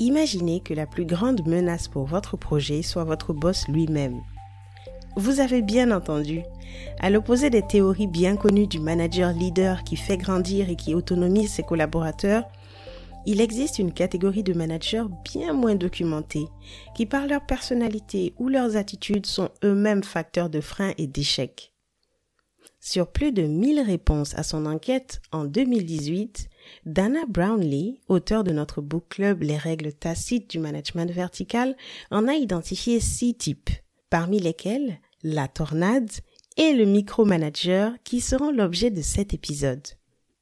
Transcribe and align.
Imaginez 0.00 0.60
que 0.60 0.74
la 0.74 0.86
plus 0.86 1.04
grande 1.04 1.46
menace 1.46 1.88
pour 1.88 2.04
votre 2.04 2.36
projet 2.36 2.82
soit 2.82 3.04
votre 3.04 3.32
boss 3.32 3.66
lui-même. 3.66 4.20
Vous 5.16 5.40
avez 5.40 5.60
bien 5.60 5.90
entendu. 5.90 6.42
À 7.00 7.10
l'opposé 7.10 7.50
des 7.50 7.66
théories 7.66 8.06
bien 8.06 8.36
connues 8.36 8.68
du 8.68 8.78
manager 8.78 9.32
leader 9.32 9.82
qui 9.82 9.96
fait 9.96 10.16
grandir 10.16 10.70
et 10.70 10.76
qui 10.76 10.94
autonomise 10.94 11.50
ses 11.50 11.64
collaborateurs, 11.64 12.44
il 13.26 13.40
existe 13.40 13.80
une 13.80 13.92
catégorie 13.92 14.44
de 14.44 14.52
managers 14.52 15.04
bien 15.24 15.52
moins 15.52 15.74
documentés, 15.74 16.46
qui 16.94 17.04
par 17.04 17.26
leur 17.26 17.44
personnalité 17.44 18.32
ou 18.38 18.48
leurs 18.48 18.76
attitudes 18.76 19.26
sont 19.26 19.50
eux-mêmes 19.64 20.04
facteurs 20.04 20.48
de 20.48 20.60
frein 20.60 20.92
et 20.96 21.08
d'échec. 21.08 21.72
Sur 22.80 23.08
plus 23.08 23.32
de 23.32 23.42
1000 23.42 23.80
réponses 23.80 24.38
à 24.38 24.44
son 24.44 24.64
enquête 24.64 25.20
en 25.32 25.44
2018, 25.44 26.48
Dana 26.86 27.20
Brownlee, 27.28 28.00
auteur 28.08 28.44
de 28.44 28.52
notre 28.52 28.80
book 28.80 29.04
club 29.08 29.42
Les 29.42 29.56
règles 29.56 29.92
tacites 29.92 30.50
du 30.50 30.58
management 30.58 31.10
vertical, 31.10 31.76
en 32.10 32.28
a 32.28 32.34
identifié 32.34 33.00
six 33.00 33.34
types, 33.34 33.70
parmi 34.10 34.40
lesquels 34.40 34.98
la 35.22 35.48
tornade 35.48 36.10
et 36.56 36.72
le 36.72 36.84
micromanager 36.84 37.92
qui 38.04 38.20
seront 38.20 38.50
l'objet 38.50 38.90
de 38.90 39.02
cet 39.02 39.34
épisode. 39.34 39.86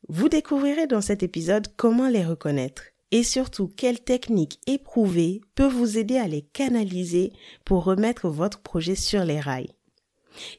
Vous 0.08 0.28
découvrirez 0.28 0.86
dans 0.86 1.00
cet 1.00 1.22
épisode 1.22 1.68
comment 1.76 2.08
les 2.08 2.24
reconnaître 2.24 2.82
et 3.10 3.22
surtout 3.22 3.68
quelle 3.68 4.00
technique 4.00 4.60
éprouvée 4.66 5.40
peut 5.54 5.68
vous 5.68 5.98
aider 5.98 6.16
à 6.16 6.28
les 6.28 6.42
canaliser 6.42 7.32
pour 7.64 7.84
remettre 7.84 8.28
votre 8.28 8.60
projet 8.60 8.94
sur 8.94 9.24
les 9.24 9.40
rails. 9.40 9.75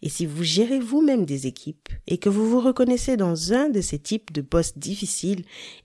Et 0.01 0.09
si 0.09 0.25
vous 0.25 0.43
gérez 0.43 0.79
vous-même 0.79 1.25
des 1.25 1.47
équipes 1.47 1.89
et 2.07 2.17
que 2.17 2.29
vous 2.29 2.49
vous 2.49 2.61
reconnaissez 2.61 3.17
dans 3.17 3.53
un 3.53 3.69
de 3.69 3.81
ces 3.81 3.99
types 3.99 4.31
de 4.31 4.41
boss 4.41 4.77
difficiles, 4.77 5.43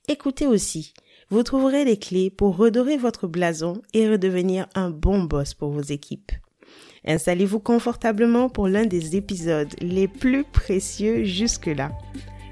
écoutez 0.09 0.47
aussi. 0.47 0.95
Vous 1.31 1.43
trouverez 1.43 1.85
les 1.85 1.97
clés 1.97 2.31
pour 2.31 2.57
redorer 2.57 2.97
votre 2.97 3.27
blason 3.27 3.81
et 3.95 4.09
redevenir 4.09 4.67
un 4.75 4.91
bon 4.91 5.23
boss 5.25 5.55
pour 5.55 5.71
vos 5.71 5.81
équipes. 5.81 6.33
Installez-vous 7.07 7.59
confortablement 7.59 8.49
pour 8.49 8.69
l'un 8.69 8.85
des 8.87 9.17
épisodes 9.17 9.75
les 9.81 10.09
plus 10.09 10.45
précieux 10.45 11.25
jusque-là. 11.25 11.91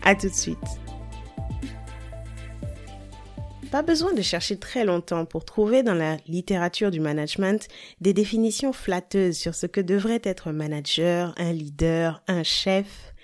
À 0.02 0.14
tout 0.14 0.28
de 0.28 0.34
suite. 0.34 0.56
Pas 3.70 3.82
besoin 3.82 4.12
de 4.12 4.22
chercher 4.22 4.58
très 4.58 4.84
longtemps 4.84 5.24
pour 5.24 5.44
trouver 5.44 5.84
dans 5.84 5.94
la 5.94 6.16
littérature 6.26 6.90
du 6.90 6.98
management 6.98 7.68
des 8.00 8.12
définitions 8.12 8.72
flatteuses 8.72 9.36
sur 9.36 9.54
ce 9.54 9.66
que 9.66 9.80
devrait 9.80 10.20
être 10.24 10.48
un 10.48 10.52
manager, 10.52 11.32
un 11.36 11.52
leader, 11.52 12.20
un 12.26 12.42
chef. 12.42 13.14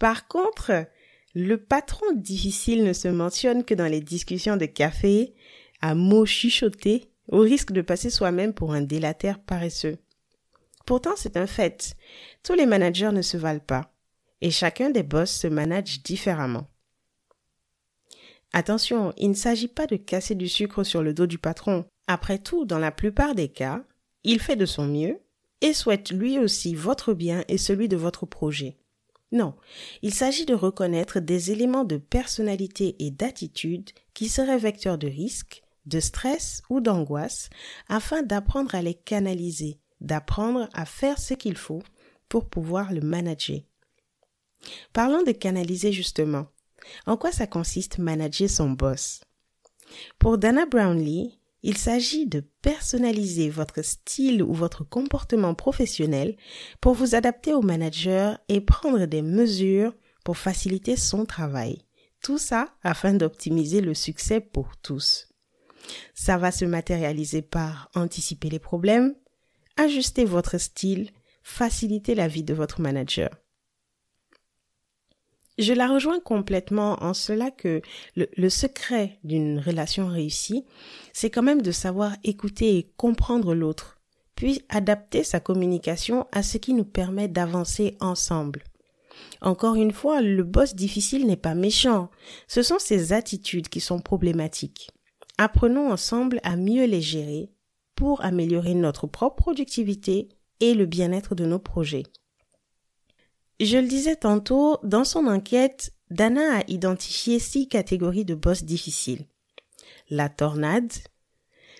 Par 0.00 0.26
contre, 0.26 0.72
le 1.36 1.56
patron 1.56 2.06
difficile 2.16 2.82
ne 2.82 2.92
se 2.92 3.06
mentionne 3.06 3.62
que 3.62 3.74
dans 3.74 3.86
les 3.86 4.00
discussions 4.00 4.56
de 4.56 4.66
café, 4.66 5.34
à 5.80 5.94
mots 5.94 6.26
chuchotés, 6.26 7.12
au 7.28 7.38
risque 7.38 7.70
de 7.70 7.82
passer 7.82 8.10
soi-même 8.10 8.54
pour 8.54 8.72
un 8.72 8.82
délataire 8.82 9.38
paresseux. 9.38 9.98
Pourtant, 10.84 11.14
c'est 11.16 11.36
un 11.36 11.46
fait. 11.46 11.94
Tous 12.42 12.54
les 12.54 12.66
managers 12.66 13.12
ne 13.12 13.22
se 13.22 13.36
valent 13.36 13.60
pas. 13.60 13.92
Et 14.40 14.50
chacun 14.50 14.90
des 14.90 15.04
boss 15.04 15.30
se 15.30 15.46
manage 15.46 16.02
différemment. 16.02 16.66
Attention, 18.52 19.12
il 19.16 19.30
ne 19.30 19.34
s'agit 19.34 19.68
pas 19.68 19.86
de 19.86 19.96
casser 19.96 20.34
du 20.34 20.48
sucre 20.48 20.84
sur 20.84 21.02
le 21.02 21.12
dos 21.12 21.26
du 21.26 21.38
patron. 21.38 21.84
Après 22.06 22.38
tout, 22.38 22.64
dans 22.64 22.78
la 22.78 22.92
plupart 22.92 23.34
des 23.34 23.48
cas, 23.48 23.84
il 24.24 24.40
fait 24.40 24.56
de 24.56 24.66
son 24.66 24.86
mieux 24.86 25.20
et 25.60 25.72
souhaite 25.72 26.10
lui 26.10 26.38
aussi 26.38 26.74
votre 26.74 27.14
bien 27.14 27.44
et 27.48 27.58
celui 27.58 27.88
de 27.88 27.96
votre 27.96 28.26
projet. 28.26 28.76
Non, 29.32 29.54
il 30.02 30.14
s'agit 30.14 30.46
de 30.46 30.54
reconnaître 30.54 31.18
des 31.18 31.50
éléments 31.50 31.84
de 31.84 31.96
personnalité 31.96 32.96
et 33.00 33.10
d'attitude 33.10 33.90
qui 34.14 34.28
seraient 34.28 34.58
vecteurs 34.58 34.98
de 34.98 35.08
risque, 35.08 35.62
de 35.84 36.00
stress 36.00 36.62
ou 36.70 36.80
d'angoisse 36.80 37.50
afin 37.88 38.22
d'apprendre 38.22 38.74
à 38.74 38.82
les 38.82 38.94
canaliser, 38.94 39.80
d'apprendre 40.00 40.68
à 40.72 40.84
faire 40.84 41.18
ce 41.18 41.34
qu'il 41.34 41.56
faut 41.56 41.82
pour 42.28 42.48
pouvoir 42.48 42.92
le 42.92 43.00
manager. 43.00 43.60
Parlons 44.92 45.22
de 45.22 45.32
canaliser 45.32 45.92
justement. 45.92 46.46
En 47.06 47.16
quoi 47.16 47.32
ça 47.32 47.46
consiste 47.46 47.98
manager 47.98 48.48
son 48.48 48.70
boss? 48.70 49.20
Pour 50.18 50.38
Dana 50.38 50.66
Brownlee, 50.66 51.38
il 51.62 51.76
s'agit 51.76 52.26
de 52.26 52.40
personnaliser 52.62 53.50
votre 53.50 53.82
style 53.82 54.42
ou 54.42 54.52
votre 54.52 54.84
comportement 54.84 55.54
professionnel 55.54 56.36
pour 56.80 56.94
vous 56.94 57.14
adapter 57.14 57.52
au 57.54 57.62
manager 57.62 58.38
et 58.48 58.60
prendre 58.60 59.06
des 59.06 59.22
mesures 59.22 59.94
pour 60.24 60.36
faciliter 60.36 60.96
son 60.96 61.24
travail. 61.24 61.82
Tout 62.22 62.38
ça 62.38 62.68
afin 62.82 63.14
d'optimiser 63.14 63.80
le 63.80 63.94
succès 63.94 64.40
pour 64.40 64.76
tous. 64.82 65.28
Ça 66.14 66.36
va 66.38 66.50
se 66.50 66.64
matérialiser 66.64 67.42
par 67.42 67.90
anticiper 67.94 68.48
les 68.48 68.58
problèmes, 68.58 69.14
ajuster 69.76 70.24
votre 70.24 70.58
style, 70.58 71.10
faciliter 71.42 72.14
la 72.14 72.28
vie 72.28 72.42
de 72.42 72.54
votre 72.54 72.80
manager. 72.80 73.30
Je 75.58 75.72
la 75.72 75.88
rejoins 75.88 76.20
complètement 76.20 77.02
en 77.02 77.14
cela 77.14 77.50
que 77.50 77.80
le, 78.14 78.48
secret 78.50 79.18
d'une 79.24 79.58
relation 79.58 80.06
réussie, 80.06 80.66
c'est 81.14 81.30
quand 81.30 81.42
même 81.42 81.62
de 81.62 81.72
savoir 81.72 82.12
écouter 82.24 82.76
et 82.76 82.92
comprendre 82.98 83.54
l'autre, 83.54 83.98
puis 84.34 84.62
adapter 84.68 85.24
sa 85.24 85.40
communication 85.40 86.26
à 86.30 86.42
ce 86.42 86.58
qui 86.58 86.74
nous 86.74 86.84
permet 86.84 87.28
d'avancer 87.28 87.96
ensemble. 88.00 88.64
Encore 89.40 89.76
une 89.76 89.92
fois, 89.92 90.20
le 90.20 90.42
boss 90.42 90.74
difficile 90.74 91.26
n'est 91.26 91.36
pas 91.36 91.54
méchant, 91.54 92.10
ce 92.48 92.62
sont 92.62 92.78
ses 92.78 93.14
attitudes 93.14 93.68
qui 93.68 93.80
sont 93.80 94.00
problématiques. 94.00 94.90
Apprenons 95.38 95.90
ensemble 95.90 96.38
à 96.42 96.56
mieux 96.56 96.84
les 96.84 97.00
gérer 97.00 97.50
pour 97.94 98.22
améliorer 98.22 98.74
notre 98.74 99.06
propre 99.06 99.36
productivité 99.36 100.28
et 100.60 100.74
le 100.74 100.84
bien-être 100.84 101.34
de 101.34 101.46
nos 101.46 101.58
projets. 101.58 102.04
Je 103.60 103.78
le 103.78 103.88
disais 103.88 104.16
tantôt, 104.16 104.78
dans 104.82 105.04
son 105.04 105.26
enquête, 105.26 105.92
Dana 106.10 106.58
a 106.58 106.64
identifié 106.68 107.38
six 107.38 107.68
catégories 107.68 108.24
de 108.24 108.34
boss 108.34 108.64
difficiles. 108.64 109.26
La 110.10 110.28
tornade, 110.28 110.92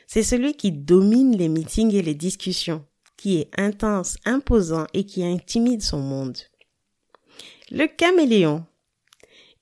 c'est 0.07 0.23
celui 0.23 0.55
qui 0.55 0.73
domine 0.73 1.37
les 1.37 1.49
meetings 1.49 1.95
et 1.95 2.03
les 2.03 2.15
discussions, 2.15 2.85
qui 3.17 3.39
est 3.39 3.51
intense, 3.59 4.17
imposant 4.25 4.87
et 4.95 5.05
qui 5.05 5.25
intimide 5.25 5.83
son 5.83 6.01
monde. 6.01 6.39
Le 7.71 7.87
caméléon, 7.87 8.65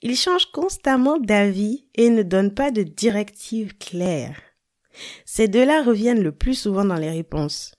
il 0.02 0.16
change 0.16 0.46
constamment 0.52 1.18
d'avis 1.18 1.86
et 1.94 2.10
ne 2.10 2.22
donne 2.22 2.54
pas 2.54 2.70
de 2.70 2.82
directives 2.82 3.76
claires. 3.78 4.40
Ces 5.24 5.48
deux-là 5.48 5.82
reviennent 5.82 6.22
le 6.22 6.32
plus 6.32 6.54
souvent 6.54 6.84
dans 6.84 6.94
les 6.94 7.10
réponses. 7.10 7.74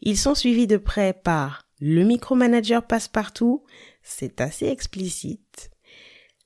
Ils 0.00 0.18
sont 0.18 0.34
suivis 0.34 0.66
de 0.66 0.76
près 0.76 1.12
par 1.12 1.66
le 1.86 2.02
micromanager 2.02 2.86
passe 2.86 3.08
partout, 3.08 3.62
c'est 4.02 4.40
assez 4.40 4.68
explicite. 4.68 5.70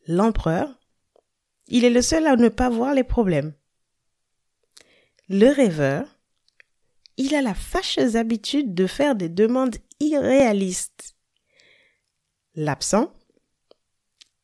L'empereur, 0.08 0.80
il 1.68 1.84
est 1.84 1.90
le 1.90 2.02
seul 2.02 2.26
à 2.26 2.34
ne 2.34 2.48
pas 2.48 2.68
voir 2.68 2.92
les 2.92 3.04
problèmes. 3.04 3.54
Le 5.28 5.46
rêveur, 5.46 6.18
il 7.18 7.36
a 7.36 7.40
la 7.40 7.54
fâcheuse 7.54 8.16
habitude 8.16 8.74
de 8.74 8.88
faire 8.88 9.14
des 9.14 9.28
demandes 9.28 9.76
irréalistes. 10.00 11.14
L'absent, 12.56 13.12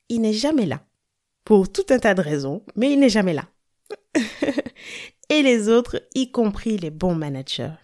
il 0.09 0.21
n'est 0.21 0.33
jamais 0.33 0.67
là. 0.67 0.87
Pour 1.43 1.73
tout 1.73 1.87
un 1.91 1.99
tas 1.99 2.15
de 2.15 2.23
raisons, 2.23 2.65
mais 2.77 2.93
il 2.93 3.01
n'est 3.01 3.09
jamais 3.09 3.35
là. 3.35 3.49
Et 5.29 5.43
les 5.43 5.69
autres, 5.69 6.07
y 6.15 6.31
compris 6.31 6.79
les 6.79 6.91
bons 6.91 7.17
managers. 7.17 7.75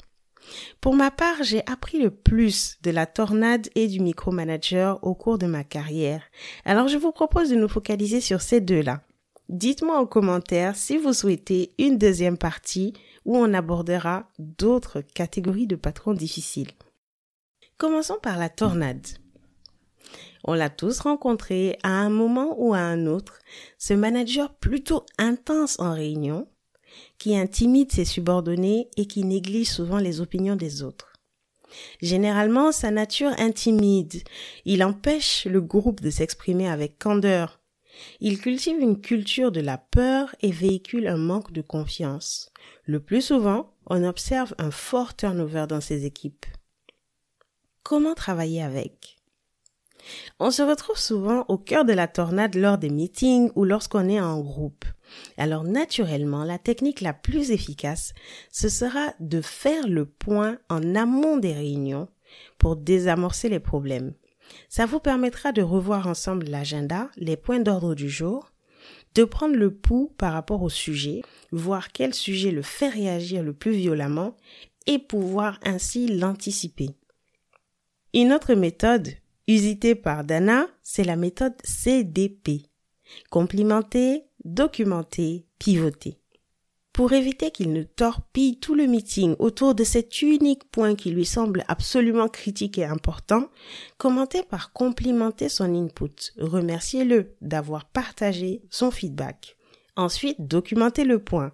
Pour 0.81 0.95
ma 0.95 1.11
part, 1.11 1.43
j'ai 1.43 1.63
appris 1.67 1.99
le 1.99 2.11
plus 2.11 2.79
de 2.83 2.91
la 2.91 3.07
tornade 3.07 3.69
et 3.75 3.89
du 3.89 4.01
micromanager 4.01 4.99
au 5.03 5.15
cours 5.15 5.39
de 5.39 5.47
ma 5.47 5.65
carrière. 5.65 6.23
Alors 6.65 6.89
je 6.89 6.99
vous 6.99 7.13
propose 7.13 7.51
de 7.51 7.57
nous 7.57 7.69
focaliser 7.69 8.21
sur 8.21 8.41
ces 8.41 8.61
deux-là. 8.61 9.03
Dites-moi 9.49 9.99
en 9.99 10.07
commentaire 10.07 10.77
si 10.77 10.97
vous 10.97 11.13
souhaitez 11.13 11.75
une 11.79 11.99
deuxième 11.99 12.39
partie 12.39 12.93
où 13.25 13.37
on 13.37 13.53
abordera 13.53 14.29
d'autres 14.39 15.01
catégories 15.01 15.67
de 15.67 15.77
patrons 15.77 16.15
difficiles. 16.15 16.71
Commençons 17.77 18.19
par 18.23 18.39
la 18.39 18.49
tornade. 18.49 19.07
On 20.45 20.55
l'a 20.55 20.71
tous 20.71 21.01
rencontré 21.01 21.79
à 21.83 21.91
un 21.91 22.11
moment 22.11 22.55
ou 22.59 22.75
à 22.75 22.79
un 22.79 23.07
autre, 23.07 23.39
ce 23.79 23.93
manager 23.93 24.55
plutôt 24.55 25.05
intense 25.19 25.79
en 25.81 25.95
réunion, 25.95 26.47
qui 27.21 27.37
intimide 27.37 27.93
ses 27.93 28.07
subordonnés 28.07 28.89
et 28.97 29.07
qui 29.07 29.25
néglige 29.25 29.69
souvent 29.69 29.99
les 29.99 30.23
opinions 30.23 30.57
des 30.57 30.83
autres. 30.83 31.13
Généralement, 32.01 32.73
sa 32.73 32.91
nature 32.91 33.33
intimide. 33.39 34.23
Il 34.65 34.83
empêche 34.83 35.45
le 35.45 35.61
groupe 35.61 36.01
de 36.01 36.09
s'exprimer 36.09 36.69
avec 36.69 36.99
candeur. 36.99 37.61
Il 38.21 38.41
cultive 38.41 38.81
une 38.81 39.03
culture 39.03 39.53
de 39.53 39.61
la 39.61 39.77
peur 39.77 40.35
et 40.41 40.51
véhicule 40.51 41.07
un 41.07 41.19
manque 41.19 41.53
de 41.53 41.61
confiance. 41.61 42.51
Le 42.87 43.01
plus 43.01 43.21
souvent, 43.21 43.75
on 43.87 44.03
observe 44.03 44.55
un 44.57 44.71
fort 44.71 45.15
turnover 45.15 45.67
dans 45.69 45.83
ses 45.83 46.07
équipes. 46.07 46.47
Comment 47.83 48.15
travailler 48.15 48.63
avec? 48.63 49.19
On 50.39 50.51
se 50.51 50.63
retrouve 50.63 50.99
souvent 50.99 51.45
au 51.49 51.59
cœur 51.59 51.85
de 51.85 51.93
la 51.93 52.09
tornade 52.09 52.55
lors 52.55 52.79
des 52.79 52.89
meetings 52.89 53.51
ou 53.57 53.65
lorsqu'on 53.65 54.09
est 54.09 54.21
en 54.21 54.41
groupe. 54.41 54.87
Alors 55.37 55.65
naturellement, 55.65 56.45
la 56.45 56.59
technique 56.59 57.01
la 57.01 57.13
plus 57.13 57.51
efficace, 57.51 58.13
ce 58.51 58.69
sera 58.69 59.15
de 59.21 59.41
faire 59.41 59.89
le 59.89 60.07
point 60.07 60.59
en 60.69 60.95
amont 60.95 61.37
des 61.37 61.53
réunions 61.53 62.09
pour 62.59 62.77
désamorcer 62.77 63.49
les 63.49 63.61
problèmes. 63.61 64.15
Ça 64.69 64.87
vous 64.87 65.01
permettra 65.01 65.53
de 65.53 65.63
revoir 65.63 66.07
ensemble 66.07 66.47
l'agenda, 66.47 67.09
les 67.17 67.37
points 67.37 67.61
d'ordre 67.61 67.95
du 67.95 68.09
jour, 68.09 68.53
de 69.15 69.25
prendre 69.25 69.57
le 69.57 69.75
pouls 69.75 70.13
par 70.19 70.33
rapport 70.33 70.63
au 70.63 70.69
sujet, 70.69 71.23
voir 71.53 71.93
quel 71.93 72.15
sujet 72.15 72.51
le 72.51 72.63
fait 72.63 72.89
réagir 72.89 73.43
le 73.43 73.53
plus 73.53 73.73
violemment 73.73 74.37
et 74.87 74.99
pouvoir 74.99 75.59
ainsi 75.63 76.07
l'anticiper. 76.09 76.91
Une 78.15 78.33
autre 78.33 78.55
méthode 78.55 79.09
usitée 79.47 79.95
par 79.95 80.25
Dana, 80.25 80.67
c'est 80.83 81.05
la 81.05 81.17
méthode 81.17 81.55
CDP. 81.65 82.70
Complimenter, 83.31 84.25
documenter, 84.45 85.47
pivoter. 85.59 86.21
Pour 86.93 87.13
éviter 87.13 87.51
qu'il 87.51 87.73
ne 87.73 87.83
torpille 87.83 88.59
tout 88.59 88.75
le 88.75 88.87
meeting 88.87 89.37
autour 89.39 89.75
de 89.75 89.85
cet 89.85 90.23
unique 90.23 90.71
point 90.71 90.97
qui 90.97 91.11
lui 91.11 91.25
semble 91.25 91.65
absolument 91.69 92.29
critique 92.29 92.79
et 92.79 92.85
important, 92.85 93.49
commentez 93.97 94.43
par 94.43 94.73
complimenter 94.73 95.49
son 95.49 95.75
input. 95.75 96.33
Remerciez-le 96.39 97.37
d'avoir 97.41 97.87
partagé 97.87 98.63
son 98.71 98.91
feedback. 98.91 99.57
Ensuite, 99.97 100.47
documentez 100.47 101.05
le 101.05 101.23
point. 101.23 101.53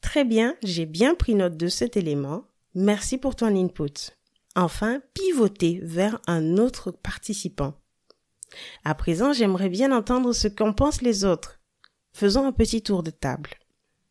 Très 0.00 0.24
bien, 0.24 0.56
j'ai 0.62 0.86
bien 0.86 1.14
pris 1.14 1.34
note 1.34 1.56
de 1.56 1.68
cet 1.68 1.96
élément. 1.96 2.44
Merci 2.74 3.18
pour 3.18 3.34
ton 3.34 3.56
input. 3.56 4.12
Enfin, 4.54 5.00
pivotez 5.14 5.80
vers 5.82 6.20
un 6.26 6.58
autre 6.58 6.90
participant. 6.90 7.74
À 8.84 8.94
présent, 8.94 9.32
j'aimerais 9.32 9.68
bien 9.68 9.92
entendre 9.92 10.32
ce 10.32 10.48
qu'en 10.48 10.72
pensent 10.72 11.02
les 11.02 11.24
autres. 11.24 11.60
Faisons 12.12 12.46
un 12.46 12.52
petit 12.52 12.82
tour 12.82 13.02
de 13.02 13.10
table. 13.10 13.50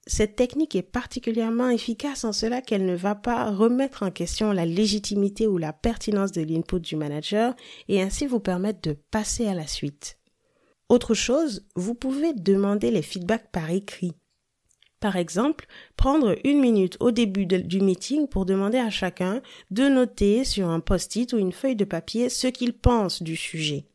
Cette 0.08 0.36
technique 0.36 0.76
est 0.76 0.84
particulièrement 0.84 1.70
efficace 1.70 2.24
en 2.26 2.32
cela 2.32 2.62
qu'elle 2.62 2.86
ne 2.86 2.96
va 2.96 3.16
pas 3.16 3.50
remettre 3.50 4.04
en 4.04 4.12
question 4.12 4.52
la 4.52 4.66
légitimité 4.66 5.48
ou 5.48 5.58
la 5.58 5.74
pertinence 5.74 6.32
de 6.32 6.44
l'input 6.44 6.80
du 6.80 6.96
manager 6.96 7.56
et 7.88 8.04
ainsi 8.04 8.28
vous 8.28 8.40
permettre 8.40 8.82
de 8.82 8.96
passer 9.10 9.48
à 9.48 9.56
la 9.56 9.66
suite. 9.66 10.20
Autre 10.90 11.16
chose, 11.16 11.66
vous 11.76 11.96
pouvez 11.96 12.34
demander 12.34 12.92
les 12.92 13.02
feedbacks 13.02 13.52
par 13.52 13.72
écrit. 13.72 14.14
Par 15.00 15.16
exemple, 15.16 15.66
prendre 15.98 16.38
une 16.44 16.60
minute 16.60 16.98
au 17.00 17.10
début 17.10 17.48
du 17.48 17.82
meeting 17.82 18.28
pour 18.28 18.46
demander 18.46 18.78
à 18.78 18.92
chacun 18.92 19.42
de 19.72 19.88
noter 19.88 20.44
sur 20.44 20.70
un 20.70 20.80
post-it 20.80 21.34
ou 21.34 21.40
une 21.40 21.52
feuille 21.52 21.76
de 21.76 21.86
papier 21.86 22.30
ce 22.30 22.48
qu'il 22.48 22.74
pense 22.74 23.24
du 23.24 23.36
sujet. 23.36 23.88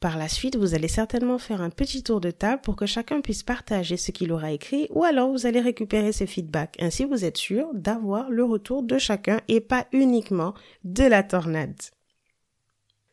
Par 0.00 0.16
la 0.16 0.28
suite, 0.28 0.56
vous 0.56 0.74
allez 0.74 0.88
certainement 0.88 1.36
faire 1.36 1.60
un 1.60 1.68
petit 1.68 2.02
tour 2.02 2.22
de 2.22 2.30
table 2.30 2.62
pour 2.62 2.74
que 2.74 2.86
chacun 2.86 3.20
puisse 3.20 3.42
partager 3.42 3.98
ce 3.98 4.12
qu'il 4.12 4.32
aura 4.32 4.50
écrit 4.50 4.86
ou 4.90 5.04
alors 5.04 5.30
vous 5.30 5.44
allez 5.44 5.60
récupérer 5.60 6.12
ses 6.12 6.26
feedbacks. 6.26 6.76
Ainsi, 6.80 7.04
vous 7.04 7.26
êtes 7.26 7.36
sûr 7.36 7.68
d'avoir 7.74 8.30
le 8.30 8.42
retour 8.42 8.82
de 8.82 8.96
chacun 8.96 9.42
et 9.48 9.60
pas 9.60 9.86
uniquement 9.92 10.54
de 10.84 11.04
la 11.04 11.22
tornade. 11.22 11.76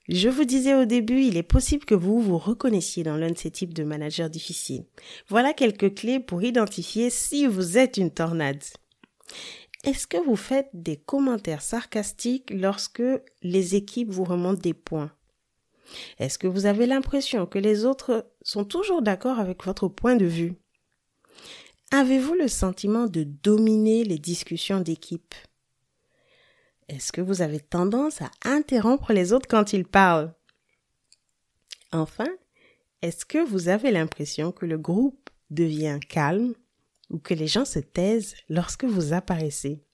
Je 0.08 0.30
vous 0.30 0.46
disais 0.46 0.74
au 0.74 0.86
début, 0.86 1.20
il 1.20 1.36
est 1.36 1.44
possible 1.44 1.84
que 1.84 1.94
vous 1.94 2.22
vous 2.22 2.38
reconnaissiez 2.38 3.04
dans 3.04 3.18
l'un 3.18 3.32
de 3.32 3.38
ces 3.38 3.52
types 3.52 3.74
de 3.74 3.84
managers 3.84 4.30
difficiles. 4.30 4.86
Voilà 5.28 5.52
quelques 5.52 5.94
clés 5.94 6.22
pour 6.22 6.42
identifier 6.42 7.10
si 7.10 7.46
vous 7.46 7.78
êtes 7.78 7.98
une 7.98 8.12
tornade. 8.12 8.64
Est-ce 9.84 10.08
que 10.08 10.24
vous 10.26 10.38
faites 10.38 10.70
des 10.74 10.96
commentaires 10.96 11.62
sarcastiques 11.62 12.50
lorsque 12.50 13.04
les 13.44 13.76
équipes 13.76 14.10
vous 14.10 14.24
remontent 14.24 14.62
des 14.62 14.74
points? 14.74 15.12
Est-ce 16.20 16.38
que 16.38 16.48
vous 16.48 16.66
avez 16.66 16.86
l'impression 16.86 17.46
que 17.46 17.60
les 17.60 17.86
autres 17.86 18.32
sont 18.42 18.66
toujours 18.66 19.02
d'accord 19.02 19.40
avec 19.40 19.64
votre 19.64 19.88
point 19.88 20.16
de 20.16 20.26
vue? 20.26 20.56
Avez-vous 21.92 22.34
le 22.34 22.48
sentiment 22.48 23.08
de 23.08 23.24
dominer 23.24 24.04
les 24.04 24.20
discussions 24.20 24.82
d'équipe? 24.82 25.34
Est-ce 26.90 27.12
que 27.12 27.22
vous 27.22 27.42
avez 27.42 27.60
tendance 27.60 28.22
à 28.22 28.30
interrompre 28.44 29.14
les 29.14 29.34
autres 29.34 29.48
quand 29.48 29.74
ils 29.74 29.86
parlent? 29.86 30.34
Enfin, 31.92 32.28
est-ce 33.02 33.26
que 33.26 33.44
vous 33.46 33.70
avez 33.70 33.92
l'impression 33.92 34.52
que 34.52 34.66
le 34.66 34.78
groupe 34.78 35.30
devient 35.50 36.00
calme 36.10 36.54
ou 37.10 37.20
que 37.20 37.34
les 37.34 37.48
gens 37.48 37.66
se 37.66 37.80
taisent 37.80 38.36
lorsque 38.50 38.84
vous 38.84 39.14
apparaissez? 39.14 39.87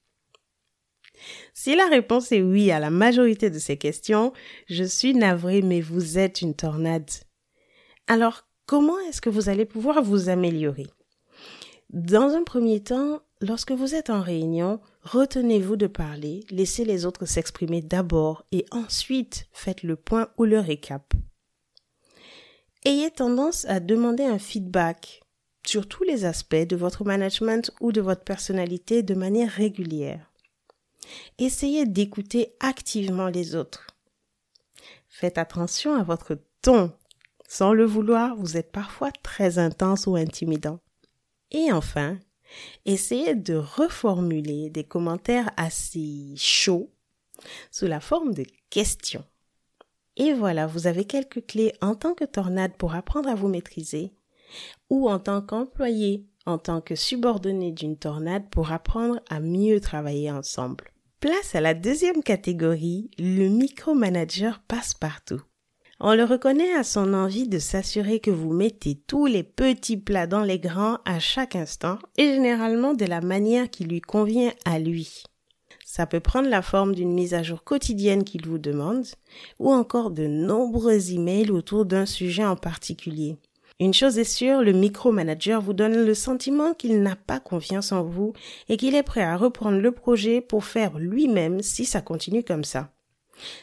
Si 1.52 1.76
la 1.76 1.86
réponse 1.86 2.32
est 2.32 2.42
oui 2.42 2.70
à 2.70 2.80
la 2.80 2.90
majorité 2.90 3.50
de 3.50 3.58
ces 3.58 3.76
questions, 3.76 4.32
je 4.68 4.84
suis 4.84 5.14
navrée, 5.14 5.62
mais 5.62 5.80
vous 5.80 6.18
êtes 6.18 6.42
une 6.42 6.54
tornade. 6.54 7.10
Alors, 8.06 8.46
comment 8.66 8.98
est-ce 9.00 9.20
que 9.20 9.30
vous 9.30 9.48
allez 9.48 9.64
pouvoir 9.64 10.02
vous 10.02 10.28
améliorer? 10.28 10.86
Dans 11.90 12.34
un 12.34 12.42
premier 12.42 12.80
temps, 12.82 13.20
lorsque 13.40 13.72
vous 13.72 13.94
êtes 13.94 14.10
en 14.10 14.20
réunion, 14.20 14.80
retenez-vous 15.02 15.76
de 15.76 15.86
parler, 15.86 16.44
laissez 16.50 16.84
les 16.84 17.06
autres 17.06 17.26
s'exprimer 17.26 17.82
d'abord 17.82 18.44
et 18.52 18.66
ensuite 18.72 19.46
faites 19.52 19.82
le 19.82 19.96
point 19.96 20.28
ou 20.36 20.44
le 20.44 20.58
récap. 20.58 21.14
Ayez 22.84 23.10
tendance 23.10 23.64
à 23.66 23.80
demander 23.80 24.24
un 24.24 24.38
feedback 24.38 25.22
sur 25.66 25.88
tous 25.88 26.04
les 26.04 26.24
aspects 26.24 26.56
de 26.56 26.76
votre 26.76 27.04
management 27.04 27.70
ou 27.80 27.92
de 27.92 28.00
votre 28.00 28.24
personnalité 28.24 29.02
de 29.02 29.14
manière 29.14 29.50
régulière. 29.50 30.33
Essayez 31.38 31.86
d'écouter 31.86 32.54
activement 32.60 33.28
les 33.28 33.54
autres. 33.54 33.86
Faites 35.08 35.38
attention 35.38 35.94
à 35.94 36.02
votre 36.02 36.38
ton. 36.62 36.92
Sans 37.48 37.72
le 37.72 37.84
vouloir, 37.84 38.34
vous 38.36 38.56
êtes 38.56 38.72
parfois 38.72 39.12
très 39.22 39.58
intense 39.58 40.06
ou 40.06 40.16
intimidant. 40.16 40.80
Et 41.50 41.70
enfin, 41.72 42.18
essayez 42.84 43.34
de 43.34 43.54
reformuler 43.54 44.70
des 44.70 44.84
commentaires 44.84 45.50
assez 45.56 46.34
chauds 46.36 46.90
sous 47.70 47.86
la 47.86 48.00
forme 48.00 48.34
de 48.34 48.44
questions. 48.70 49.24
Et 50.16 50.32
voilà, 50.32 50.66
vous 50.66 50.86
avez 50.86 51.04
quelques 51.04 51.46
clés 51.46 51.74
en 51.80 51.94
tant 51.94 52.14
que 52.14 52.24
tornade 52.24 52.76
pour 52.76 52.94
apprendre 52.94 53.28
à 53.28 53.34
vous 53.34 53.48
maîtriser 53.48 54.12
ou 54.90 55.08
en 55.08 55.18
tant 55.18 55.42
qu'employé, 55.42 56.26
en 56.46 56.58
tant 56.58 56.80
que 56.80 56.94
subordonné 56.94 57.72
d'une 57.72 57.96
tornade 57.96 58.48
pour 58.50 58.72
apprendre 58.72 59.20
à 59.28 59.40
mieux 59.40 59.80
travailler 59.80 60.30
ensemble. 60.30 60.93
Place 61.24 61.54
à 61.54 61.62
la 61.62 61.72
deuxième 61.72 62.22
catégorie, 62.22 63.10
le 63.18 63.48
micromanager 63.48 64.60
passe 64.68 64.92
partout. 64.92 65.40
On 65.98 66.14
le 66.14 66.22
reconnaît 66.22 66.74
à 66.74 66.84
son 66.84 67.14
envie 67.14 67.48
de 67.48 67.58
s'assurer 67.58 68.20
que 68.20 68.30
vous 68.30 68.52
mettez 68.52 69.00
tous 69.06 69.24
les 69.24 69.42
petits 69.42 69.96
plats 69.96 70.26
dans 70.26 70.42
les 70.42 70.58
grands 70.58 70.98
à 71.06 71.20
chaque 71.20 71.56
instant 71.56 71.98
et 72.18 72.26
généralement 72.26 72.92
de 72.92 73.06
la 73.06 73.22
manière 73.22 73.70
qui 73.70 73.84
lui 73.84 74.02
convient 74.02 74.52
à 74.66 74.78
lui. 74.78 75.22
Ça 75.86 76.04
peut 76.04 76.20
prendre 76.20 76.50
la 76.50 76.60
forme 76.60 76.94
d'une 76.94 77.14
mise 77.14 77.32
à 77.32 77.42
jour 77.42 77.64
quotidienne 77.64 78.24
qu'il 78.24 78.46
vous 78.46 78.58
demande 78.58 79.06
ou 79.58 79.72
encore 79.72 80.10
de 80.10 80.26
nombreux 80.26 81.10
emails 81.10 81.50
autour 81.50 81.86
d'un 81.86 82.04
sujet 82.04 82.44
en 82.44 82.56
particulier. 82.56 83.38
Une 83.80 83.94
chose 83.94 84.18
est 84.18 84.24
sûre, 84.24 84.62
le 84.62 84.72
micromanager 84.72 85.60
vous 85.60 85.72
donne 85.72 86.04
le 86.04 86.14
sentiment 86.14 86.74
qu'il 86.74 87.02
n'a 87.02 87.16
pas 87.16 87.40
confiance 87.40 87.90
en 87.90 88.04
vous 88.04 88.32
et 88.68 88.76
qu'il 88.76 88.94
est 88.94 89.02
prêt 89.02 89.22
à 89.22 89.36
reprendre 89.36 89.78
le 89.78 89.90
projet 89.90 90.40
pour 90.40 90.64
faire 90.64 90.98
lui-même 90.98 91.60
si 91.60 91.84
ça 91.84 92.00
continue 92.00 92.44
comme 92.44 92.62
ça. 92.62 92.92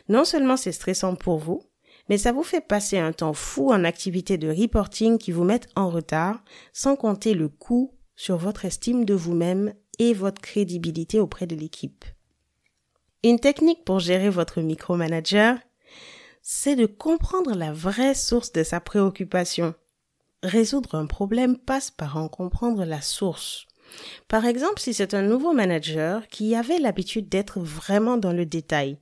Non 0.10 0.25
seulement 0.25 0.58
c'est 0.58 0.74
stressant 0.74 1.15
pour 1.15 1.38
vous, 1.38 1.63
mais 2.10 2.18
ça 2.18 2.34
vous 2.34 2.44
fait 2.44 2.60
passer 2.60 2.98
un 2.98 3.13
temps 3.13 3.34
fou 3.34 3.72
en 3.72 3.86
activités 3.86 4.38
de 4.38 4.50
reporting 4.50 5.18
qui 5.18 5.32
vous 5.32 5.46
mettent 5.46 5.70
en 5.75 5.89
retard, 5.89 6.44
sans 6.74 6.98
compter 6.98 7.34
le 7.34 7.48
coût 7.48 7.94
sur 8.18 8.36
votre 8.36 8.65
estime 8.65 9.06
de 9.06 9.13
vous-même 9.13 9.74
et 9.98 10.13
votre 10.13 10.41
crédibilité 10.41 11.22
auprès 11.22 11.48
de 11.48 11.56
l'équipe. 11.56 12.03
Une 13.24 13.39
technique 13.39 13.86
pour 13.86 14.00
gérer 14.00 14.30
votre 14.30 14.60
micromanager, 14.60 15.58
c'est 16.41 16.75
de 16.75 16.86
comprendre 16.86 17.56
la 17.56 17.72
vraie 17.72 18.15
source 18.15 18.51
de 18.51 18.63
sa 18.63 18.82
préoccupation 18.82 19.74
résoudre 20.44 20.96
un 20.96 21.06
problème 21.06 21.58
passe 21.58 21.92
par 21.92 22.18
en 22.18 22.28
comprendre 22.28 22.86
la 22.86 23.02
source. 23.02 23.68
Par 24.28 24.46
exemple, 24.46 24.80
si 24.80 24.94
c'est 24.94 25.14
un 25.14 25.22
nouveau 25.22 25.54
manager 25.54 26.28
qui 26.28 26.56
avait 26.56 26.80
l'habitude 26.80 27.30
d'être 27.30 27.60
vraiment 27.60 28.18
dans 28.18 28.34
le 28.34 28.46
détail, 28.46 28.98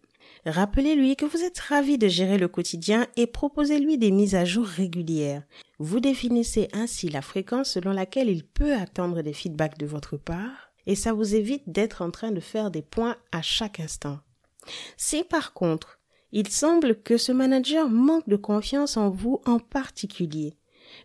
rappelez-lui 0.46 1.16
que 1.16 1.26
vous 1.26 1.44
êtes 1.44 1.60
ravi 1.60 1.98
de 1.98 2.08
gérer 2.08 2.38
le 2.38 2.48
quotidien 2.48 3.08
et 3.16 3.28
proposez-lui 3.28 3.98
des 3.98 4.12
mises 4.12 4.36
à 4.36 4.46
jour 4.46 4.66
régulières. 4.66 5.44
Vous 5.78 6.00
définissez 6.00 6.68
ainsi 6.74 7.10
la 7.10 7.22
fréquence 7.22 7.72
selon 7.72 7.92
laquelle 7.92 8.30
il 8.30 8.44
peut 8.44 8.74
attendre 8.74 9.22
des 9.22 9.34
feedbacks 9.34 9.78
de 9.78 9.86
votre 9.86 10.18
part 10.18 10.72
et 10.88 10.96
ça 10.96 11.14
vous 11.14 11.36
évite 11.36 11.64
d'être 11.68 12.02
en 12.02 12.12
train 12.12 12.32
de 12.32 12.40
faire 12.40 12.72
des 12.72 12.82
points 12.82 13.16
à 13.32 13.42
chaque 13.42 13.80
instant. 13.80 14.20
Si 14.98 15.24
par 15.24 15.54
contre, 15.54 16.00
il 16.32 16.48
semble 16.48 17.02
que 17.02 17.18
ce 17.18 17.32
manager 17.32 17.90
manque 17.90 18.28
de 18.28 18.36
confiance 18.36 18.98
en 18.98 19.10
vous 19.10 19.42
en 19.46 19.60
particulier, 19.60 20.59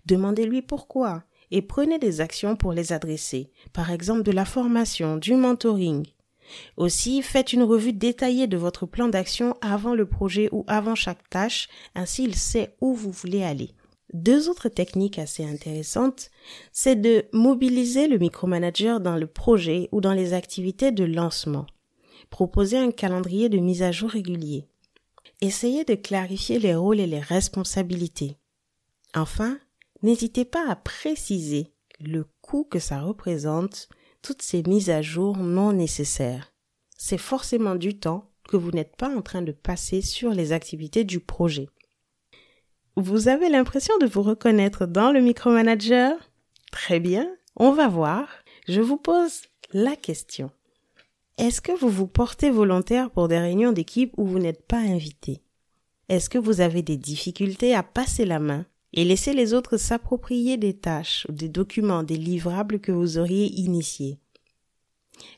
Demandez-lui 0.07 0.63
pourquoi 0.63 1.25
et 1.51 1.63
prenez 1.63 1.99
des 1.99 2.21
actions 2.21 2.57
pour 2.57 2.73
les 2.73 2.93
adresser, 2.93 3.51
par 3.73 3.91
exemple 3.91 4.23
de 4.23 4.33
la 4.33 4.45
formation, 4.45 5.17
du 5.17 5.35
mentoring. 5.35 6.05
Aussi, 6.77 7.23
faites 7.23 7.53
une 7.53 7.63
revue 7.63 7.93
détaillée 7.93 8.47
de 8.47 8.57
votre 8.57 8.87
plan 8.87 9.09
d'action 9.09 9.55
avant 9.61 9.95
le 9.95 10.07
projet 10.07 10.49
ou 10.53 10.65
avant 10.67 10.95
chaque 10.95 11.29
tâche, 11.31 11.69
ainsi 11.95 12.25
il 12.25 12.35
sait 12.35 12.75
où 12.81 12.95
vous 12.95 13.11
voulez 13.11 13.43
aller. 13.43 13.71
Deux 14.13 14.49
autres 14.49 14.69
techniques 14.69 15.19
assez 15.19 15.45
intéressantes, 15.45 16.31
c'est 16.73 17.01
de 17.01 17.25
mobiliser 17.33 18.07
le 18.07 18.19
micromanager 18.19 19.01
dans 19.01 19.17
le 19.17 19.27
projet 19.27 19.89
ou 19.93 20.01
dans 20.01 20.13
les 20.13 20.35
activités 20.35 20.93
de 20.93 21.05
lancement. 21.05 21.67
Proposer 22.31 22.79
un 22.79 22.91
calendrier 22.91 23.49
de 23.49 23.59
mise 23.59 23.83
à 23.83 23.93
jour 23.93 24.11
régulier. 24.11 24.67
Essayez 25.41 25.85
de 25.85 25.95
clarifier 25.95 26.59
les 26.59 26.75
rôles 26.75 27.01
et 27.01 27.07
les 27.07 27.21
responsabilités. 27.21 28.37
Enfin, 29.15 29.59
n'hésitez 30.05 30.45
pas 30.45 30.69
à 30.69 30.77
préciser 30.77 31.73
le 31.99 32.27
coût 32.43 32.65
que 32.65 32.79
ça 32.79 33.01
représente, 33.01 33.89
toutes 34.23 34.43
ces 34.43 34.63
mises 34.63 34.91
à 34.91 35.03
jour 35.03 35.39
non 35.39 35.73
nécessaires. 35.73 36.53
C'est 36.97 37.19
forcément 37.19 37.75
du 37.75 37.99
temps 37.99 38.31
que 38.49 38.57
vous 38.57 38.71
n'êtes 38.71 38.97
pas 38.97 39.09
en 39.09 39.23
train 39.23 39.43
de 39.43 39.53
passer 39.53 40.03
sur 40.03 40.31
les 40.31 40.53
activités 40.53 41.05
du 41.05 41.21
projet. 41.21 41.69
Vous 42.97 43.29
avez 43.29 43.49
l'impression 43.49 43.97
de 43.99 44.07
vous 44.07 44.23
reconnaître 44.23 44.87
dans 44.87 45.11
le 45.11 45.21
micromanager? 45.21 46.13
Très 46.71 47.01
bien, 47.01 47.27
on 47.57 47.73
va 47.73 47.89
voir. 47.89 48.29
Je 48.69 48.81
vous 48.81 48.99
pose 48.99 49.43
la 49.73 49.97
question. 49.97 50.51
Est-ce 51.39 51.61
que 51.61 51.73
vous 51.73 51.89
vous 51.89 52.07
portez 52.07 52.51
volontaire 52.51 53.11
pour 53.11 53.29
des 53.29 53.39
réunions 53.39 53.73
d'équipe 53.73 54.13
où 54.17 54.27
vous 54.27 54.39
n'êtes 54.39 54.67
pas 54.67 54.79
invité? 54.79 55.43
Est-ce 56.09 56.29
que 56.29 56.39
vous 56.39 56.61
avez 56.61 56.83
des 56.83 56.99
difficultés 56.99 57.75
à 57.75 57.83
passer 57.83 58.27
la 58.27 58.39
main? 58.39 58.67
Et 58.95 59.05
laisser 59.05 59.35
les 59.35 59.55
autres 59.55 59.77
s'approprier 59.77 60.57
des 60.57 60.75
tâches 60.75 61.27
ou 61.29 61.33
des 61.33 61.49
documents, 61.49 62.05
des 62.05 62.17
livrables 62.17 62.79
que 62.79 62.93
vous 62.93 63.19
auriez 63.19 63.47
initiés. 63.61 64.21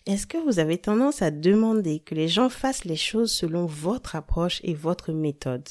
Est-ce 0.07 0.27
que 0.27 0.37
vous 0.37 0.59
avez 0.59 0.79
tendance 0.79 1.23
à 1.23 1.31
demander 1.31 2.01
que 2.01 2.15
les 2.15 2.29
gens 2.29 2.51
fassent 2.51 2.85
les 2.85 2.97
choses 2.97 3.33
selon 3.33 3.65
votre 3.67 4.15
approche 4.15 4.61
et 4.63 4.75
votre 4.75 5.13
méthode? 5.13 5.69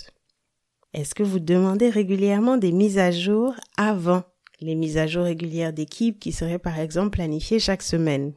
Est-ce 0.93 1.13
que 1.13 1.23
vous 1.23 1.39
demandez 1.39 1.89
régulièrement 1.89 2.57
des 2.57 2.71
mises 2.71 2.97
à 2.97 3.11
jour 3.11 3.53
avant 3.77 4.23
les 4.61 4.75
mises 4.75 4.97
à 4.97 5.05
jour 5.05 5.23
régulières 5.23 5.73
d'équipe 5.73 6.19
qui 6.19 6.31
seraient 6.31 6.59
par 6.59 6.79
exemple 6.79 7.11
planifiées 7.11 7.59
chaque 7.59 7.83
semaine? 7.83 8.33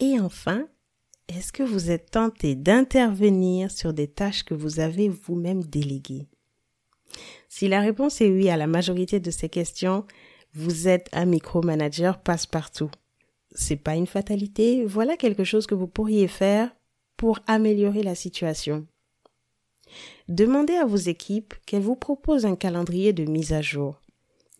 Et 0.00 0.20
enfin, 0.20 0.68
est-ce 1.28 1.52
que 1.52 1.62
vous 1.62 1.90
êtes 1.90 2.10
tenté 2.10 2.54
d'intervenir 2.54 3.70
sur 3.70 3.94
des 3.94 4.08
tâches 4.08 4.44
que 4.44 4.54
vous 4.54 4.80
avez 4.80 5.08
vous-même 5.08 5.64
déléguées? 5.64 6.28
Si 7.58 7.66
la 7.66 7.80
réponse 7.80 8.20
est 8.20 8.30
oui 8.30 8.50
à 8.50 8.56
la 8.56 8.68
majorité 8.68 9.18
de 9.18 9.32
ces 9.32 9.48
questions, 9.48 10.04
vous 10.54 10.86
êtes 10.86 11.08
un 11.12 11.24
micromanager 11.24 12.20
passe-partout. 12.22 12.88
C'est 13.50 13.74
pas 13.74 13.96
une 13.96 14.06
fatalité, 14.06 14.84
voilà 14.84 15.16
quelque 15.16 15.42
chose 15.42 15.66
que 15.66 15.74
vous 15.74 15.88
pourriez 15.88 16.28
faire 16.28 16.70
pour 17.16 17.40
améliorer 17.48 18.04
la 18.04 18.14
situation. 18.14 18.86
Demandez 20.28 20.74
à 20.74 20.86
vos 20.86 20.94
équipes 20.94 21.52
qu'elles 21.66 21.82
vous 21.82 21.96
proposent 21.96 22.46
un 22.46 22.54
calendrier 22.54 23.12
de 23.12 23.24
mise 23.24 23.52
à 23.52 23.60
jour. 23.60 24.00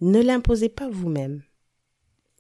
Ne 0.00 0.20
l'imposez 0.20 0.68
pas 0.68 0.88
vous-même. 0.88 1.42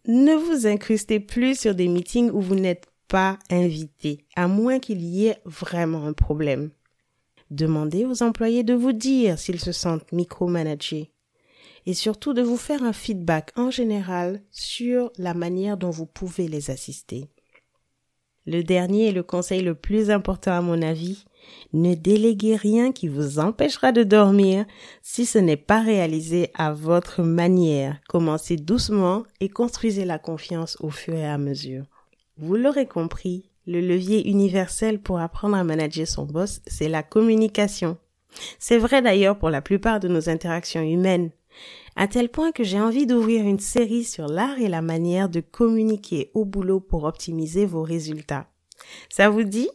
Ne 0.06 0.34
vous 0.34 0.66
incrustez 0.66 1.20
plus 1.20 1.56
sur 1.56 1.76
des 1.76 1.86
meetings 1.86 2.32
où 2.32 2.40
vous 2.40 2.56
n'êtes 2.56 2.88
pas 3.06 3.38
invité, 3.48 4.24
à 4.34 4.48
moins 4.48 4.80
qu'il 4.80 5.02
y 5.02 5.28
ait 5.28 5.38
vraiment 5.44 6.04
un 6.04 6.14
problème. 6.14 6.72
Demandez 7.50 8.04
aux 8.04 8.22
employés 8.22 8.62
de 8.62 8.74
vous 8.74 8.92
dire 8.92 9.38
s'ils 9.38 9.60
se 9.60 9.72
sentent 9.72 10.12
micromanagés 10.12 11.10
et 11.86 11.94
surtout 11.94 12.34
de 12.34 12.42
vous 12.42 12.58
faire 12.58 12.82
un 12.82 12.92
feedback 12.92 13.52
en 13.56 13.70
général 13.70 14.42
sur 14.50 15.10
la 15.16 15.32
manière 15.32 15.78
dont 15.78 15.90
vous 15.90 16.04
pouvez 16.04 16.46
les 16.46 16.70
assister. 16.70 17.30
Le 18.44 18.62
dernier 18.62 19.08
et 19.08 19.12
le 19.12 19.22
conseil 19.22 19.62
le 19.62 19.74
plus 19.74 20.10
important 20.10 20.52
à 20.52 20.60
mon 20.60 20.80
avis, 20.82 21.24
ne 21.72 21.94
déléguez 21.94 22.56
rien 22.56 22.92
qui 22.92 23.08
vous 23.08 23.38
empêchera 23.38 23.92
de 23.92 24.02
dormir 24.02 24.66
si 25.02 25.26
ce 25.26 25.38
n'est 25.38 25.56
pas 25.56 25.80
réalisé 25.80 26.50
à 26.54 26.72
votre 26.72 27.22
manière. 27.22 27.98
Commencez 28.08 28.56
doucement 28.56 29.24
et 29.40 29.48
construisez 29.48 30.04
la 30.04 30.18
confiance 30.18 30.76
au 30.80 30.90
fur 30.90 31.14
et 31.14 31.26
à 31.26 31.38
mesure. 31.38 31.84
Vous 32.38 32.56
l'aurez 32.56 32.86
compris, 32.86 33.47
le 33.68 33.82
levier 33.82 34.26
universel 34.28 34.98
pour 34.98 35.20
apprendre 35.20 35.56
à 35.56 35.62
manager 35.62 36.08
son 36.08 36.24
boss, 36.24 36.62
c'est 36.66 36.88
la 36.88 37.02
communication. 37.02 37.98
C'est 38.58 38.78
vrai 38.78 39.02
d'ailleurs 39.02 39.38
pour 39.38 39.50
la 39.50 39.60
plupart 39.60 40.00
de 40.00 40.08
nos 40.08 40.28
interactions 40.28 40.82
humaines 40.82 41.30
à 41.96 42.06
tel 42.06 42.28
point 42.28 42.52
que 42.52 42.62
j'ai 42.62 42.80
envie 42.80 43.06
d'ouvrir 43.06 43.44
une 43.44 43.58
série 43.58 44.04
sur 44.04 44.28
l'art 44.28 44.58
et 44.60 44.68
la 44.68 44.82
manière 44.82 45.28
de 45.28 45.40
communiquer 45.40 46.30
au 46.32 46.44
boulot 46.44 46.78
pour 46.78 47.04
optimiser 47.04 47.66
vos 47.66 47.82
résultats. 47.82 48.46
Ça 49.10 49.28
vous 49.28 49.42
dit? 49.42 49.68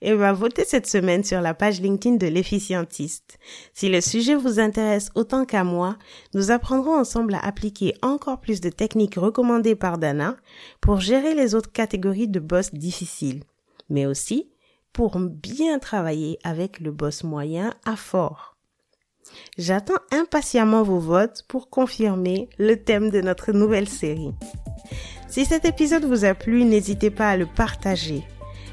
Eh 0.00 0.14
bien, 0.14 0.32
votez 0.32 0.64
cette 0.64 0.86
semaine 0.86 1.24
sur 1.24 1.40
la 1.40 1.54
page 1.54 1.80
LinkedIn 1.80 2.16
de 2.16 2.28
l'efficientiste. 2.28 3.38
Si 3.74 3.88
le 3.88 4.00
sujet 4.00 4.36
vous 4.36 4.60
intéresse 4.60 5.10
autant 5.14 5.44
qu'à 5.44 5.64
moi, 5.64 5.96
nous 6.34 6.50
apprendrons 6.50 6.94
ensemble 6.94 7.34
à 7.34 7.44
appliquer 7.44 7.94
encore 8.02 8.40
plus 8.40 8.60
de 8.60 8.70
techniques 8.70 9.16
recommandées 9.16 9.74
par 9.74 9.98
Dana 9.98 10.36
pour 10.80 11.00
gérer 11.00 11.34
les 11.34 11.54
autres 11.54 11.72
catégories 11.72 12.28
de 12.28 12.40
boss 12.40 12.72
difficiles, 12.72 13.42
mais 13.88 14.06
aussi 14.06 14.50
pour 14.92 15.18
bien 15.18 15.78
travailler 15.78 16.38
avec 16.44 16.80
le 16.80 16.92
boss 16.92 17.24
moyen 17.24 17.74
à 17.84 17.96
fort. 17.96 18.56
J'attends 19.58 20.00
impatiemment 20.10 20.82
vos 20.82 21.00
votes 21.00 21.44
pour 21.48 21.70
confirmer 21.70 22.48
le 22.58 22.76
thème 22.76 23.10
de 23.10 23.20
notre 23.20 23.52
nouvelle 23.52 23.88
série. 23.88 24.32
Si 25.28 25.44
cet 25.44 25.64
épisode 25.64 26.04
vous 26.04 26.24
a 26.24 26.34
plu, 26.34 26.64
n'hésitez 26.64 27.10
pas 27.10 27.30
à 27.30 27.36
le 27.36 27.46
partager 27.46 28.24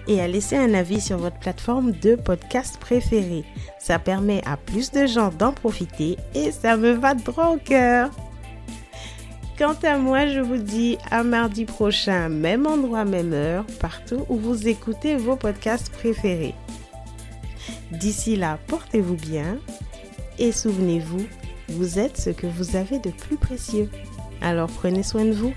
et 0.07 0.21
à 0.21 0.27
laisser 0.27 0.55
un 0.55 0.73
avis 0.73 1.01
sur 1.01 1.17
votre 1.17 1.37
plateforme 1.37 1.91
de 1.91 2.15
podcast 2.15 2.77
préférée. 2.79 3.43
Ça 3.79 3.99
permet 3.99 4.41
à 4.45 4.57
plus 4.57 4.91
de 4.91 5.05
gens 5.05 5.29
d'en 5.29 5.51
profiter 5.51 6.17
et 6.33 6.51
ça 6.51 6.77
me 6.77 6.91
va 6.91 7.13
droit 7.13 7.47
au 7.47 7.57
cœur. 7.57 8.09
Quant 9.57 9.75
à 9.83 9.97
moi, 9.97 10.27
je 10.27 10.41
vous 10.41 10.57
dis 10.57 10.97
à 11.09 11.23
mardi 11.23 11.63
prochain, 11.63 12.27
même 12.27 12.67
endroit, 12.67 13.05
même 13.05 13.31
heure, 13.31 13.65
partout 13.79 14.25
où 14.27 14.35
vous 14.35 14.67
écoutez 14.67 15.15
vos 15.15 15.37
podcasts 15.37 15.89
préférés. 15.89 16.55
D'ici 17.91 18.35
là, 18.35 18.59
portez-vous 18.67 19.15
bien 19.15 19.57
et 20.39 20.51
souvenez-vous, 20.51 21.25
vous 21.69 21.99
êtes 21.99 22.17
ce 22.17 22.29
que 22.29 22.47
vous 22.47 22.75
avez 22.75 22.99
de 22.99 23.11
plus 23.11 23.37
précieux. 23.37 23.89
Alors 24.41 24.69
prenez 24.69 25.03
soin 25.03 25.25
de 25.25 25.31
vous. 25.31 25.53